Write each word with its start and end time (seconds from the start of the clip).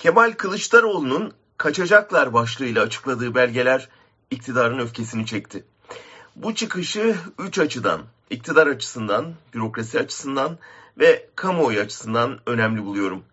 Kemal 0.00 0.32
Kılıçdaroğlu'nun 0.32 1.32
kaçacaklar 1.56 2.32
başlığıyla 2.32 2.82
açıkladığı 2.82 3.34
belgeler 3.34 3.88
iktidarın 4.30 4.78
öfkesini 4.78 5.26
çekti. 5.26 5.64
Bu 6.36 6.54
çıkışı 6.54 7.16
üç 7.38 7.58
açıdan, 7.58 8.00
iktidar 8.30 8.66
açısından, 8.66 9.34
bürokrasi 9.54 10.00
açısından 10.00 10.58
ve 10.98 11.28
kamuoyu 11.36 11.80
açısından 11.80 12.40
önemli 12.46 12.84
buluyorum. 12.84 13.24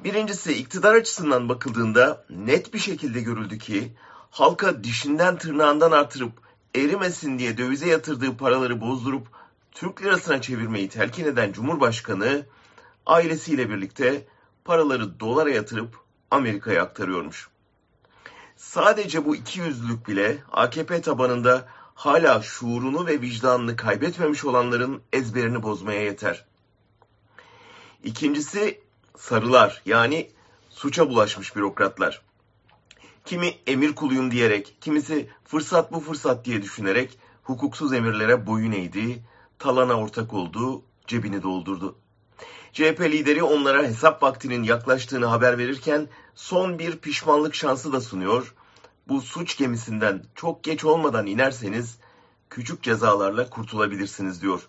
Birincisi 0.00 0.52
iktidar 0.52 0.94
açısından 0.94 1.48
bakıldığında 1.48 2.24
net 2.30 2.74
bir 2.74 2.78
şekilde 2.78 3.20
görüldü 3.20 3.58
ki 3.58 3.92
halka 4.30 4.84
dişinden 4.84 5.38
tırnağından 5.38 5.92
artırıp 5.92 6.32
erimesin 6.74 7.38
diye 7.38 7.58
dövize 7.58 7.88
yatırdığı 7.88 8.36
paraları 8.36 8.80
bozdurup 8.80 9.26
Türk 9.72 10.02
lirasına 10.02 10.40
çevirmeyi 10.40 10.88
telkin 10.88 11.24
eden 11.24 11.52
Cumhurbaşkanı 11.52 12.46
ailesiyle 13.06 13.70
birlikte 13.70 14.26
paraları 14.68 15.20
dolara 15.20 15.50
yatırıp 15.50 15.96
Amerika'ya 16.30 16.82
aktarıyormuş. 16.82 17.48
Sadece 18.56 19.24
bu 19.24 19.36
iki 19.36 19.60
yüzlülük 19.60 20.08
bile 20.08 20.38
AKP 20.52 21.00
tabanında 21.00 21.68
hala 21.94 22.42
şuurunu 22.42 23.06
ve 23.06 23.20
vicdanını 23.20 23.76
kaybetmemiş 23.76 24.44
olanların 24.44 25.02
ezberini 25.12 25.62
bozmaya 25.62 26.02
yeter. 26.02 26.44
İkincisi 28.04 28.80
sarılar 29.16 29.82
yani 29.86 30.30
suça 30.70 31.08
bulaşmış 31.08 31.56
bürokratlar. 31.56 32.22
Kimi 33.24 33.54
emir 33.66 33.94
kuluyum 33.94 34.30
diyerek, 34.30 34.76
kimisi 34.80 35.30
fırsat 35.44 35.92
bu 35.92 36.00
fırsat 36.00 36.44
diye 36.44 36.62
düşünerek 36.62 37.18
hukuksuz 37.42 37.92
emirlere 37.92 38.46
boyun 38.46 38.72
eğdi, 38.72 39.22
talana 39.58 39.94
ortak 39.94 40.34
oldu, 40.34 40.82
cebini 41.06 41.42
doldurdu. 41.42 41.96
CHP 42.72 43.00
lideri 43.00 43.42
onlara 43.42 43.82
hesap 43.82 44.22
vaktinin 44.22 44.62
yaklaştığını 44.62 45.26
haber 45.26 45.58
verirken 45.58 46.08
son 46.34 46.78
bir 46.78 46.98
pişmanlık 46.98 47.54
şansı 47.54 47.92
da 47.92 48.00
sunuyor. 48.00 48.54
Bu 49.08 49.20
suç 49.20 49.56
gemisinden 49.56 50.24
çok 50.34 50.64
geç 50.64 50.84
olmadan 50.84 51.26
inerseniz 51.26 51.98
küçük 52.50 52.82
cezalarla 52.82 53.50
kurtulabilirsiniz 53.50 54.42
diyor. 54.42 54.68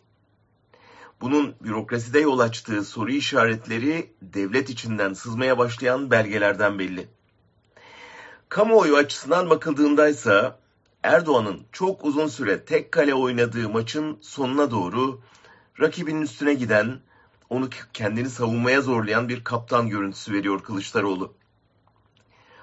Bunun 1.22 1.56
bürokraside 1.62 2.20
yol 2.20 2.40
açtığı 2.40 2.84
soru 2.84 3.12
işaretleri 3.12 4.14
devlet 4.22 4.70
içinden 4.70 5.14
sızmaya 5.14 5.58
başlayan 5.58 6.12
belgelerden 6.12 6.80
belli. 6.80 7.08
Kamuoyu 8.50 8.96
açısından 8.96 9.50
bakıldığında 9.50 10.10
ise 10.10 10.54
Erdoğan'ın 11.04 11.62
çok 11.72 12.06
uzun 12.06 12.28
süre 12.28 12.66
tek 12.66 12.92
kale 12.92 13.14
oynadığı 13.14 13.70
maçın 13.70 14.18
sonuna 14.22 14.72
doğru 14.72 15.22
rakibinin 15.80 16.22
üstüne 16.22 16.54
giden, 16.54 17.00
onu 17.50 17.70
kendini 17.94 18.30
savunmaya 18.30 18.82
zorlayan 18.82 19.30
bir 19.30 19.44
kaptan 19.44 19.90
görüntüsü 19.90 20.34
veriyor 20.34 20.64
Kılıçdaroğlu. 20.64 21.34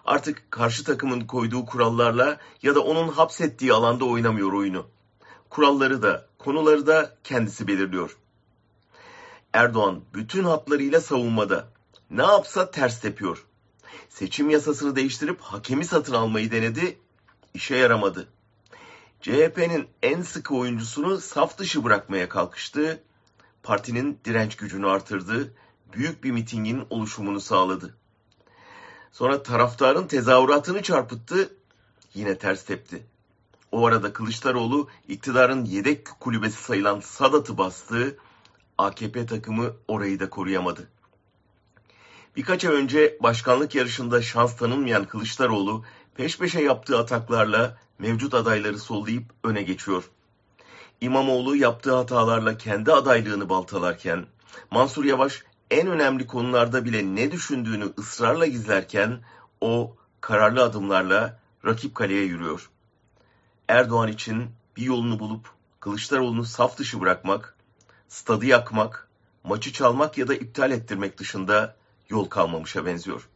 Artık 0.05 0.51
karşı 0.51 0.85
takımın 0.85 1.21
koyduğu 1.21 1.67
kurallarla 1.67 2.39
ya 2.63 2.75
da 2.75 2.81
onun 2.81 3.09
hapsettiği 3.09 3.73
alanda 3.73 4.05
oynamıyor 4.05 4.53
oyunu. 4.53 4.87
Kuralları 5.51 6.03
da, 6.03 6.27
konuları 6.39 6.87
da 6.87 7.17
kendisi 7.25 7.69
belirliyor. 7.69 8.17
Erdoğan 9.53 10.01
bütün 10.15 10.45
hatlarıyla 10.45 11.01
savunmada. 11.01 11.69
Ne 12.11 12.23
yapsa 12.23 12.71
ters 12.71 13.01
tepiyor. 13.01 13.47
Seçim 14.09 14.51
yasasını 14.51 14.97
değiştirip 14.97 15.41
hakemi 15.41 15.85
satın 15.85 16.15
almayı 16.15 16.51
denedi, 16.51 16.99
işe 17.55 17.77
yaramadı. 17.77 18.29
CHP'nin 19.21 19.89
en 20.03 20.23
sıkı 20.23 20.55
oyuncusunu 20.55 21.19
saf 21.19 21.59
dışı 21.59 21.85
bırakmaya 21.85 22.29
kalkıştı, 22.29 23.03
partinin 23.67 24.19
direnç 24.25 24.57
gücünü 24.57 24.87
artırdı, 24.87 25.55
büyük 25.93 26.25
bir 26.25 26.31
mitingin 26.31 26.87
oluşumunu 26.91 27.41
sağladı. 27.41 27.97
Sonra 29.13 29.43
taraftarın 29.43 30.07
tezahüratını 30.07 30.83
çarpıttı, 30.83 31.55
yine 32.15 32.39
ters 32.39 32.65
tepti. 32.65 33.07
O 33.73 33.87
arada 33.87 34.13
Kılıçdaroğlu 34.13 34.89
iktidarın 35.09 35.65
yedek 35.65 36.07
kulübesi 36.21 36.63
sayılan 36.63 37.01
Sadat'ı 37.01 37.59
bastı, 37.59 38.19
AKP 38.79 39.27
takımı 39.27 39.73
orayı 39.89 40.21
da 40.21 40.31
koruyamadı. 40.31 40.89
Birkaç 42.37 42.65
ay 42.65 42.75
önce 42.75 43.19
başkanlık 43.23 43.75
yarışında 43.75 44.23
şans 44.23 44.57
tanınmayan 44.57 45.05
Kılıçdaroğlu 45.05 45.85
peş 46.15 46.39
peşe 46.39 46.61
yaptığı 46.61 46.99
ataklarla 46.99 47.79
mevcut 47.99 48.35
adayları 48.35 48.79
sollayıp 48.79 49.25
öne 49.45 49.63
geçiyor. 49.63 50.11
İmamoğlu 51.01 51.57
yaptığı 51.57 51.95
hatalarla 51.97 52.59
kendi 52.59 52.93
adaylığını 52.93 53.49
baltalarken, 53.49 54.27
Mansur 54.71 55.05
Yavaş 55.05 55.45
en 55.71 55.89
önemli 55.89 56.27
konularda 56.27 56.85
bile 56.85 57.03
ne 57.15 57.33
düşündüğünü 57.33 57.93
ısrarla 57.99 58.47
gizlerken 58.47 59.19
o 59.61 59.97
kararlı 60.21 60.63
adımlarla 60.63 61.41
rakip 61.65 61.95
kaleye 61.95 62.25
yürüyor. 62.25 62.71
Erdoğan 63.69 64.09
için 64.09 64.51
bir 64.77 64.83
yolunu 64.83 65.19
bulup 65.19 65.51
Kılıçdaroğlu'nu 65.81 66.45
saf 66.45 66.79
dışı 66.79 67.01
bırakmak, 67.01 67.57
stadı 68.09 68.47
yakmak, 68.47 69.09
maçı 69.45 69.73
çalmak 69.73 70.19
ya 70.19 70.29
da 70.29 70.35
iptal 70.35 70.71
ettirmek 70.71 71.19
dışında 71.19 71.77
yol 72.09 72.25
kalmamışa 72.25 72.87
benziyor. 72.87 73.29